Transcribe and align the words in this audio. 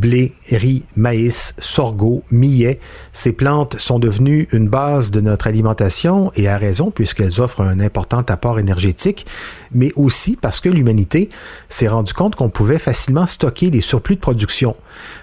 blé, 0.00 0.32
riz, 0.50 0.84
maïs, 0.96 1.54
sorgho, 1.58 2.24
millet. 2.30 2.80
Ces 3.12 3.32
plantes 3.32 3.78
sont 3.78 3.98
devenues 3.98 4.48
une 4.52 4.68
base 4.68 5.10
de 5.10 5.20
notre 5.20 5.46
alimentation 5.46 6.32
et 6.34 6.48
à 6.48 6.56
raison 6.56 6.90
puisqu'elles 6.90 7.40
offrent 7.40 7.60
un 7.60 7.80
important 7.80 8.22
apport 8.28 8.58
énergétique, 8.58 9.26
mais 9.72 9.92
aussi 9.96 10.36
parce 10.40 10.60
que 10.60 10.70
l'humanité 10.70 11.28
s'est 11.68 11.88
rendu 11.88 12.14
compte 12.14 12.34
qu'on 12.34 12.48
pouvait 12.48 12.78
facilement 12.78 13.26
stocker 13.26 13.70
les 13.70 13.82
surplus 13.82 14.16
de 14.16 14.20
production, 14.20 14.74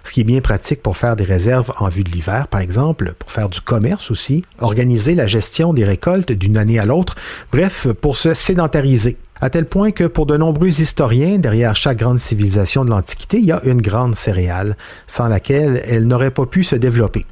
ce 0.04 0.12
qui 0.12 0.22
est 0.22 0.26
bien 0.26 0.42
pratique 0.42 0.84
pour 0.84 0.96
faire 0.96 1.16
des 1.16 1.24
réserves 1.24 1.74
en 1.80 1.90
vue 1.90 2.04
de 2.04 2.12
l'hiver, 2.12 2.48
par 2.48 2.62
exemple, 2.62 3.14
pour 3.18 3.32
faire 3.32 3.50
du 3.50 3.62
commerce 3.62 4.12
aussi, 4.12 4.44
organiser 4.60 5.16
la 5.16 5.26
gestion 5.26 5.74
des 5.74 5.86
récoltes 5.86 6.32
d'une 6.32 6.58
année 6.58 6.78
à 6.78 6.86
l'autre, 6.86 7.16
bref, 7.52 7.88
pour 8.00 8.16
se 8.16 8.36
sédentariser 8.36 9.18
à 9.42 9.50
tel 9.50 9.66
point 9.66 9.92
que 9.92 10.06
pour 10.06 10.26
de 10.26 10.38
nombreux 10.38 10.82
historiens, 10.82 11.38
derrière 11.38 11.76
chaque 11.76 12.00
grande 12.00 12.20
civilisation 12.20 12.86
de 12.86 12.90
l'Antiquité, 12.90 13.38
il 13.38 13.46
y 13.46 13.52
a 13.52 13.62
une 13.66 13.82
grande 13.82 14.16
céréale, 14.16 14.76
sans 15.08 15.28
laquelle 15.28 15.82
elle 15.86 16.08
n'aurait 16.08 16.32
pas 16.32 16.46
pu 16.46 16.64
se 16.64 16.76
développer. 16.76 17.26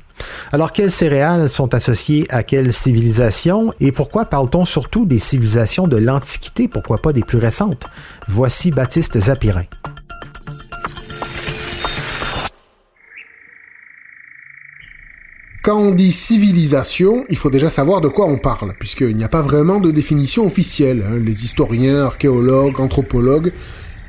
Alors, 0.52 0.72
quelles 0.72 0.92
céréales 0.92 1.50
sont 1.50 1.74
associées 1.74 2.26
à 2.30 2.44
quelle 2.44 2.72
civilisation 2.72 3.74
et 3.80 3.92
pourquoi 3.92 4.26
parle-t-on 4.26 4.66
surtout 4.66 5.06
des 5.06 5.20
civilisations 5.20 5.88
de 5.88 5.98
l'Antiquité, 5.98 6.68
pourquoi 6.68 7.00
pas 7.00 7.14
des 7.14 7.24
plus 7.24 7.38
récentes? 7.38 7.86
Voici 8.28 8.72
Baptiste 8.72 9.20
Zapirin. 9.20 9.66
Quand 15.66 15.80
on 15.80 15.90
dit 15.90 16.12
civilisation, 16.12 17.26
il 17.28 17.38
faut 17.38 17.50
déjà 17.50 17.72
savoir 17.72 18.00
de 18.00 18.08
quoi 18.08 18.28
on 18.28 18.38
parle, 18.38 18.76
puisqu'il 18.78 19.18
n'y 19.18 19.24
a 19.24 19.30
pas 19.30 19.42
vraiment 19.42 19.80
de 19.80 19.90
définition 19.90 20.46
officielle. 20.46 21.04
Hein. 21.04 21.18
Les 21.26 21.44
historiens, 21.44 22.04
archéologues, 22.04 22.80
anthropologues, 22.80 23.52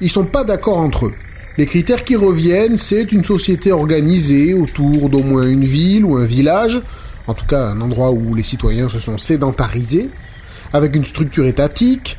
ils 0.02 0.10
sont 0.10 0.27
pas 0.27 0.44
d'accord 0.44 0.77
entre 0.77 1.06
eux. 1.06 1.14
Les 1.56 1.64
critères 1.64 2.04
qui 2.04 2.14
reviennent, 2.14 2.77
c'est 2.77 3.10
une 3.10 3.24
société 3.24 3.72
organisée 3.72 4.52
autour 4.52 5.08
d'au 5.08 5.22
moins 5.22 5.48
une 5.48 5.64
ville 5.64 6.04
ou 6.04 6.16
un 6.16 6.27
village, 6.27 6.78
en 7.27 7.32
tout 7.32 7.46
cas 7.46 7.68
un 7.68 7.80
endroit 7.80 8.10
où 8.10 8.34
les 8.34 8.42
citoyens 8.42 8.90
se 8.90 8.98
sont 8.98 9.16
sédentarisés, 9.16 10.10
avec 10.74 10.94
une 10.94 11.06
structure 11.06 11.46
étatique, 11.46 12.18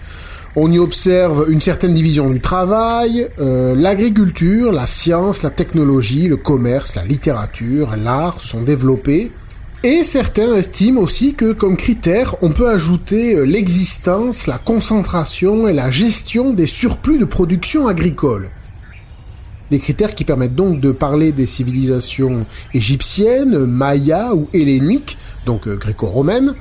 on 0.60 0.72
y 0.72 0.80
observe 0.80 1.46
une 1.50 1.62
certaine 1.62 1.94
division 1.94 2.32
du 2.32 2.40
travail, 2.40 3.28
euh, 3.40 3.76
l'agriculture, 3.76 4.72
la 4.72 4.88
science, 4.88 5.44
la 5.44 5.52
technologie, 5.52 6.28
le 6.28 6.36
commerce, 6.36 6.96
la 6.96 7.06
littérature, 7.06 7.96
l'art 7.96 8.42
se 8.42 8.48
sont 8.48 8.64
développés. 8.64 9.32
Et 9.84 10.04
certains 10.04 10.56
estiment 10.56 11.02
aussi 11.02 11.36
que 11.36 11.54
comme 11.54 11.78
critère, 11.78 12.38
on 12.42 12.50
peut 12.50 12.70
ajouter 12.70 13.36
euh, 13.36 13.44
l'existence, 13.44 14.48
la 14.48 14.58
concentration 14.58 15.68
et 15.68 15.74
la 15.74 15.92
gestion 15.92 16.54
des 16.54 16.66
surplus 16.66 17.20
de 17.20 17.26
production 17.26 17.88
agricole. 17.88 18.50
Des 19.70 19.78
critères 19.78 20.16
qui 20.16 20.26
permettent 20.26 20.56
donc 20.56 20.82
de 20.82 20.92
parler 20.92 21.34
des 21.34 21.46
civilisations 21.46 22.48
égyptiennes, 22.74 23.60
mayas 23.66 24.34
ou 24.34 24.50
helléniques, 24.56 25.20
donc 25.46 25.68
euh, 25.68 25.76
gréco-romaines, 25.76 26.56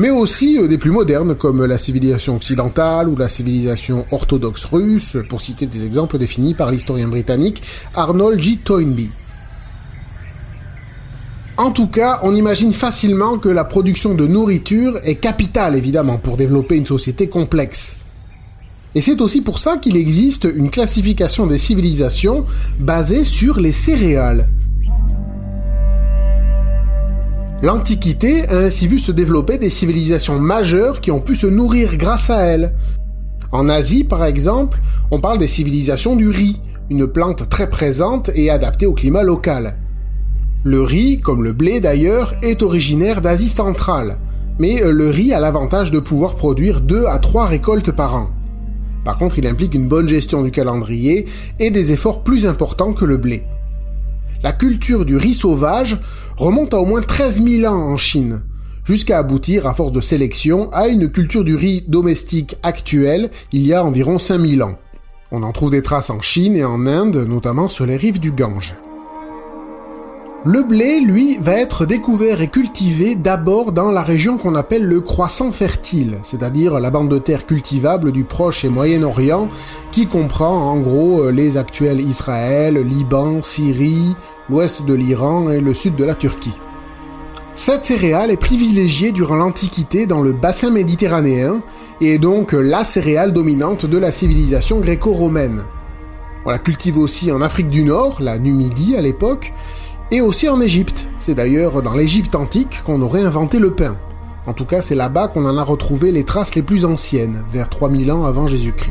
mais 0.00 0.08
aussi 0.08 0.56
euh, 0.56 0.66
des 0.66 0.78
plus 0.78 0.90
modernes 0.90 1.34
comme 1.34 1.62
la 1.66 1.76
civilisation 1.76 2.36
occidentale 2.36 3.06
ou 3.10 3.16
la 3.16 3.28
civilisation 3.28 4.06
orthodoxe 4.10 4.64
russe, 4.64 5.18
pour 5.28 5.42
citer 5.42 5.66
des 5.66 5.84
exemples 5.84 6.16
définis 6.16 6.54
par 6.54 6.70
l'historien 6.70 7.06
britannique 7.06 7.62
Arnold 7.94 8.40
J. 8.40 8.56
Toynbee. 8.56 9.10
En 11.58 11.70
tout 11.70 11.88
cas, 11.88 12.20
on 12.22 12.34
imagine 12.34 12.72
facilement 12.72 13.36
que 13.36 13.50
la 13.50 13.64
production 13.64 14.14
de 14.14 14.26
nourriture 14.26 14.98
est 15.04 15.16
capitale 15.16 15.76
évidemment 15.76 16.16
pour 16.16 16.38
développer 16.38 16.76
une 16.76 16.86
société 16.86 17.28
complexe. 17.28 17.94
Et 18.94 19.02
c'est 19.02 19.20
aussi 19.20 19.42
pour 19.42 19.58
ça 19.58 19.76
qu'il 19.76 19.98
existe 19.98 20.44
une 20.44 20.70
classification 20.70 21.46
des 21.46 21.58
civilisations 21.58 22.46
basée 22.78 23.24
sur 23.24 23.60
les 23.60 23.72
céréales. 23.72 24.48
L'Antiquité 27.62 28.48
a 28.48 28.56
ainsi 28.56 28.88
vu 28.88 28.98
se 28.98 29.12
développer 29.12 29.58
des 29.58 29.68
civilisations 29.68 30.38
majeures 30.38 31.02
qui 31.02 31.10
ont 31.10 31.20
pu 31.20 31.36
se 31.36 31.46
nourrir 31.46 31.98
grâce 31.98 32.30
à 32.30 32.40
elles. 32.40 32.72
En 33.52 33.68
Asie, 33.68 34.04
par 34.04 34.24
exemple, 34.24 34.80
on 35.10 35.20
parle 35.20 35.36
des 35.36 35.46
civilisations 35.46 36.16
du 36.16 36.30
riz, 36.30 36.58
une 36.88 37.06
plante 37.06 37.50
très 37.50 37.68
présente 37.68 38.30
et 38.34 38.48
adaptée 38.48 38.86
au 38.86 38.94
climat 38.94 39.24
local. 39.24 39.76
Le 40.64 40.80
riz, 40.80 41.20
comme 41.20 41.44
le 41.44 41.52
blé 41.52 41.80
d'ailleurs, 41.80 42.34
est 42.42 42.62
originaire 42.62 43.20
d'Asie 43.20 43.50
centrale, 43.50 44.16
mais 44.58 44.82
euh, 44.82 44.90
le 44.90 45.10
riz 45.10 45.34
a 45.34 45.40
l'avantage 45.40 45.90
de 45.90 45.98
pouvoir 45.98 46.36
produire 46.36 46.80
2 46.80 47.04
à 47.06 47.18
3 47.18 47.44
récoltes 47.44 47.92
par 47.92 48.14
an. 48.14 48.30
Par 49.04 49.18
contre, 49.18 49.38
il 49.38 49.46
implique 49.46 49.74
une 49.74 49.88
bonne 49.88 50.08
gestion 50.08 50.42
du 50.42 50.50
calendrier 50.50 51.26
et 51.58 51.70
des 51.70 51.92
efforts 51.92 52.22
plus 52.22 52.46
importants 52.46 52.94
que 52.94 53.04
le 53.04 53.18
blé. 53.18 53.44
La 54.42 54.52
culture 54.52 55.04
du 55.04 55.18
riz 55.18 55.34
sauvage 55.34 55.98
remonte 56.38 56.72
à 56.72 56.80
au 56.80 56.86
moins 56.86 57.02
13 57.02 57.42
000 57.42 57.70
ans 57.70 57.92
en 57.92 57.98
Chine, 57.98 58.40
jusqu'à 58.84 59.18
aboutir, 59.18 59.66
à 59.66 59.74
force 59.74 59.92
de 59.92 60.00
sélection, 60.00 60.72
à 60.72 60.88
une 60.88 61.10
culture 61.10 61.44
du 61.44 61.56
riz 61.56 61.84
domestique 61.86 62.56
actuelle 62.62 63.30
il 63.52 63.66
y 63.66 63.74
a 63.74 63.84
environ 63.84 64.18
5000 64.18 64.62
ans. 64.62 64.78
On 65.30 65.42
en 65.42 65.52
trouve 65.52 65.70
des 65.70 65.82
traces 65.82 66.08
en 66.08 66.22
Chine 66.22 66.56
et 66.56 66.64
en 66.64 66.86
Inde, 66.86 67.26
notamment 67.28 67.68
sur 67.68 67.84
les 67.84 67.98
rives 67.98 68.18
du 68.18 68.32
Gange. 68.32 68.74
Le 70.46 70.62
blé, 70.62 71.00
lui, 71.00 71.36
va 71.38 71.52
être 71.52 71.84
découvert 71.84 72.40
et 72.40 72.48
cultivé 72.48 73.14
d'abord 73.14 73.72
dans 73.72 73.90
la 73.90 74.02
région 74.02 74.38
qu'on 74.38 74.54
appelle 74.54 74.86
le 74.86 75.02
croissant 75.02 75.52
fertile, 75.52 76.16
c'est-à-dire 76.22 76.80
la 76.80 76.90
bande 76.90 77.10
de 77.10 77.18
terre 77.18 77.44
cultivable 77.44 78.10
du 78.10 78.24
Proche 78.24 78.64
et 78.64 78.70
Moyen-Orient, 78.70 79.50
qui 79.92 80.06
comprend 80.06 80.70
en 80.70 80.78
gros 80.78 81.30
les 81.30 81.58
actuels 81.58 82.00
Israël, 82.00 82.76
Liban, 82.78 83.42
Syrie, 83.42 84.16
l'ouest 84.48 84.82
de 84.86 84.94
l'Iran 84.94 85.50
et 85.50 85.60
le 85.60 85.74
sud 85.74 85.94
de 85.94 86.04
la 86.04 86.14
Turquie. 86.14 86.54
Cette 87.54 87.84
céréale 87.84 88.30
est 88.30 88.38
privilégiée 88.38 89.12
durant 89.12 89.36
l'Antiquité 89.36 90.06
dans 90.06 90.22
le 90.22 90.32
bassin 90.32 90.70
méditerranéen 90.70 91.60
et 92.00 92.14
est 92.14 92.18
donc 92.18 92.52
la 92.52 92.82
céréale 92.82 93.34
dominante 93.34 93.84
de 93.84 93.98
la 93.98 94.10
civilisation 94.10 94.80
gréco-romaine. 94.80 95.64
On 96.46 96.50
la 96.50 96.58
cultive 96.58 96.96
aussi 96.96 97.30
en 97.30 97.42
Afrique 97.42 97.68
du 97.68 97.84
Nord, 97.84 98.16
la 98.22 98.38
Numidie 98.38 98.96
à 98.96 99.02
l'époque, 99.02 99.52
et 100.10 100.20
aussi 100.20 100.48
en 100.48 100.60
Égypte. 100.60 101.06
C'est 101.18 101.34
d'ailleurs 101.34 101.82
dans 101.82 101.94
l'Égypte 101.94 102.34
antique 102.34 102.80
qu'on 102.84 103.02
aurait 103.02 103.22
inventé 103.22 103.58
le 103.58 103.72
pain. 103.72 103.96
En 104.46 104.52
tout 104.52 104.64
cas, 104.64 104.82
c'est 104.82 104.94
là-bas 104.94 105.28
qu'on 105.28 105.46
en 105.46 105.58
a 105.58 105.62
retrouvé 105.62 106.12
les 106.12 106.24
traces 106.24 106.54
les 106.54 106.62
plus 106.62 106.84
anciennes, 106.84 107.44
vers 107.52 107.68
3000 107.68 108.10
ans 108.10 108.24
avant 108.24 108.46
Jésus-Christ. 108.46 108.90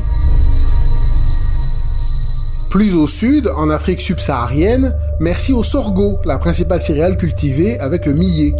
Plus 2.69 2.96
au 2.96 3.08
sud, 3.08 3.52
en 3.58 3.72
Afrique 3.72 4.00
subsaharienne, 4.00 4.96
merci 5.19 5.53
au 5.53 5.63
sorgho, 5.63 6.19
la 6.24 6.38
principale 6.38 6.79
céréale 6.79 7.18
cultivée 7.18 7.79
avec 7.79 8.06
le 8.06 8.13
millet. 8.13 8.53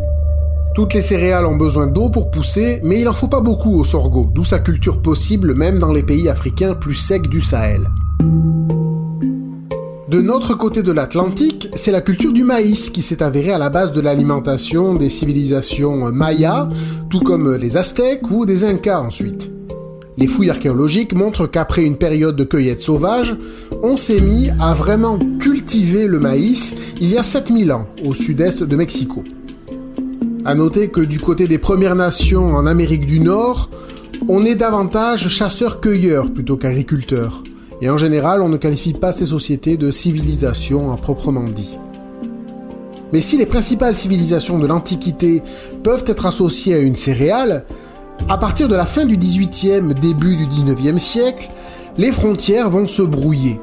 Toutes 0.74 0.96
les 0.96 1.03
céréales 1.03 1.46
ont 1.46 1.58
besoin 1.58 1.86
d'eau 1.86 2.09
pour 2.09 2.31
pousser, 2.31 2.80
mais 2.84 3.02
il 3.02 3.08
en 3.08 3.14
faut 3.14 3.28
pas 3.28 3.42
beaucoup 3.42 3.80
au 3.80 3.84
sorgho, 3.84 4.30
d'où 4.34 4.44
sa 4.44 4.59
culture 4.59 5.02
possible 5.02 5.53
même 5.53 5.78
dans 5.78 5.94
les 5.94 6.03
pays 6.03 6.28
africains 6.28 6.74
plus 6.74 6.96
secs 6.96 7.28
du 7.28 7.42
Sahel. 7.42 7.88
De 10.09 10.22
notre 10.22 10.56
côté 10.56 10.81
de 10.81 10.92
l'Atlantique, 10.92 11.68
c'est 11.75 11.92
la 11.92 12.02
culture 12.02 12.34
du 12.34 12.44
maïs 12.44 12.90
qui 12.90 13.03
s'est 13.03 13.22
avérée 13.22 13.52
à 13.52 13.59
la 13.59 13.70
base 13.70 13.92
de 13.92 14.02
l'alimentation 14.02 14.96
des 14.96 15.08
civilisations 15.08 16.12
mayas, 16.12 16.68
tout 17.12 17.20
comme 17.20 17.56
les 17.56 17.78
aztèques 17.78 18.31
ou 18.31 18.48
des 18.48 18.64
incas 18.64 19.02
ensuite. 19.02 19.52
Les 20.18 20.25
fouilles 20.25 20.50
archéologiques 20.50 21.14
montrent 21.14 21.46
qu'après 21.46 21.84
une 21.84 21.96
période 21.96 22.36
de 22.36 22.44
cueillette 22.44 22.81
sauvage, 22.81 23.36
on 23.84 23.98
s'est 23.98 24.19
mis 24.19 24.50
à 24.59 24.74
vraiment 24.74 25.19
cultiver 25.40 26.08
le 26.08 26.18
maïs 26.18 26.74
il 27.00 27.10
y 27.10 27.18
a 27.19 27.22
7000 27.22 27.72
ans, 27.72 27.88
au 28.04 28.16
sud-est 28.16 28.63
de 28.63 28.75
Mexico. 28.75 29.24
À 30.44 30.56
noter 30.56 30.88
que 30.88 31.01
du 31.01 31.19
côté 31.19 31.48
des 31.48 31.60
Premières 31.60 31.95
Nations 31.95 32.56
en 32.56 32.66
Amérique 32.66 33.06
du 33.06 33.19
Nord, 33.19 33.69
on 34.28 34.44
est 34.44 34.56
davantage 34.56 35.28
chasseurs-cueilleurs 35.28 36.33
plutôt 36.33 36.57
qu'agriculteurs 36.57 37.44
et 37.81 37.90
en 37.90 37.98
général 37.98 38.42
on 38.42 38.50
ne 38.50 38.58
qualifie 38.58 38.94
pas 38.94 39.12
ces 39.12 39.28
sociétés 39.28 39.78
de 39.78 39.92
civilisation 39.92 40.92
à 40.92 40.98
proprement 40.98 41.44
dit. 41.44 41.78
Mais 43.12 43.22
si 43.22 43.38
les 43.38 43.46
principales 43.46 43.96
civilisations 43.96 44.60
de 44.60 44.68
l'Antiquité 44.68 45.42
peuvent 45.84 46.04
être 46.08 46.26
associées 46.26 46.76
à 46.76 46.80
une 46.80 46.96
céréale, 46.96 47.66
à 48.28 48.38
partir 48.38 48.68
de 48.68 48.76
la 48.76 48.86
fin 48.86 49.06
du 49.06 49.18
XVIIIe, 49.18 49.96
début 50.00 50.36
du 50.36 50.46
XIXe 50.46 51.02
siècle, 51.02 51.50
les 51.98 52.12
frontières 52.12 52.70
vont 52.70 52.86
se 52.86 53.02
brouiller. 53.02 53.60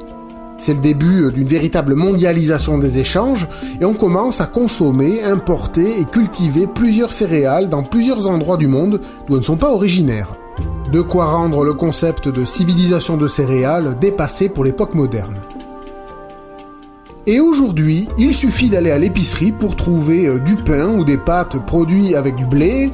C'est 0.57 0.73
le 0.73 0.79
début 0.79 1.31
d'une 1.31 1.47
véritable 1.47 1.93
mondialisation 1.93 2.79
des 2.79 2.97
échanges 2.97 3.47
et 3.79 3.85
on 3.85 3.93
commence 3.93 4.41
à 4.41 4.47
consommer, 4.47 5.23
importer 5.23 5.99
et 5.99 6.05
cultiver 6.05 6.67
plusieurs 6.67 7.13
céréales 7.13 7.69
dans 7.69 7.83
plusieurs 7.83 8.27
endroits 8.27 8.57
du 8.57 8.67
monde 8.67 8.99
d'où 9.27 9.33
elles 9.33 9.39
ne 9.39 9.45
sont 9.45 9.55
pas 9.55 9.71
originaires. 9.71 10.33
De 10.91 11.01
quoi 11.01 11.25
rendre 11.25 11.65
le 11.65 11.73
concept 11.73 12.29
de 12.29 12.45
civilisation 12.45 13.17
de 13.17 13.27
céréales 13.27 13.97
dépassé 13.99 14.47
pour 14.47 14.63
l'époque 14.63 14.93
moderne. 14.95 15.35
Et 17.25 17.41
aujourd'hui, 17.41 18.07
il 18.17 18.33
suffit 18.33 18.69
d'aller 18.69 18.91
à 18.91 18.97
l'épicerie 18.97 19.51
pour 19.51 19.75
trouver 19.75 20.27
euh, 20.27 20.39
du 20.39 20.55
pain 20.55 20.87
ou 20.87 21.03
des 21.03 21.17
pâtes 21.17 21.65
produits 21.65 22.15
avec 22.15 22.35
du 22.35 22.45
blé, 22.45 22.89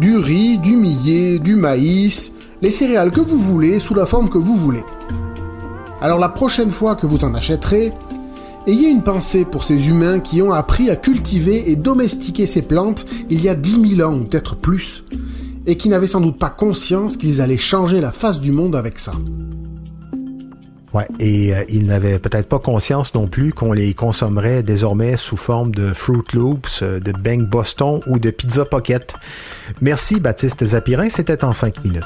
du 0.00 0.16
riz, 0.16 0.56
du 0.56 0.74
millet, 0.74 1.38
du 1.38 1.54
maïs, 1.54 2.32
les 2.62 2.70
céréales 2.70 3.10
que 3.10 3.20
vous 3.20 3.36
voulez 3.36 3.78
sous 3.78 3.94
la 3.94 4.06
forme 4.06 4.30
que 4.30 4.38
vous 4.38 4.56
voulez. 4.56 4.82
Alors 6.00 6.18
la 6.18 6.30
prochaine 6.30 6.70
fois 6.70 6.94
que 6.94 7.06
vous 7.06 7.26
en 7.26 7.34
achèterez, 7.34 7.92
ayez 8.66 8.88
une 8.88 9.02
pensée 9.02 9.44
pour 9.44 9.64
ces 9.64 9.90
humains 9.90 10.20
qui 10.20 10.40
ont 10.40 10.54
appris 10.54 10.88
à 10.88 10.96
cultiver 10.96 11.70
et 11.70 11.76
domestiquer 11.76 12.46
ces 12.46 12.62
plantes 12.62 13.04
il 13.28 13.42
y 13.42 13.50
a 13.50 13.54
10 13.54 13.96
000 13.96 14.08
ans 14.10 14.14
ou 14.14 14.24
peut-être 14.24 14.56
plus, 14.56 15.04
et 15.66 15.76
qui 15.76 15.88
n'avaient 15.88 16.06
sans 16.06 16.20
doute 16.20 16.38
pas 16.38 16.50
conscience 16.50 17.16
qu'ils 17.16 17.40
allaient 17.40 17.58
changer 17.58 18.00
la 18.00 18.12
face 18.12 18.40
du 18.40 18.52
monde 18.52 18.76
avec 18.76 18.98
ça. 18.98 19.12
Ouais, 20.94 21.08
et 21.18 21.52
euh, 21.52 21.64
ils 21.68 21.86
n'avaient 21.86 22.20
peut-être 22.20 22.48
pas 22.48 22.60
conscience 22.60 23.14
non 23.14 23.26
plus 23.26 23.52
qu'on 23.52 23.72
les 23.72 23.94
consommerait 23.94 24.62
désormais 24.62 25.16
sous 25.16 25.36
forme 25.36 25.74
de 25.74 25.92
Fruit 25.92 26.22
Loops, 26.32 26.82
euh, 26.82 27.00
de 27.00 27.10
Bang 27.10 27.42
Boston 27.48 28.00
ou 28.06 28.20
de 28.20 28.30
Pizza 28.30 28.64
Pocket. 28.64 29.12
Merci 29.80 30.20
Baptiste 30.20 30.64
Zapirin, 30.64 31.08
c'était 31.08 31.42
en 31.44 31.52
5 31.52 31.82
minutes. 31.84 32.04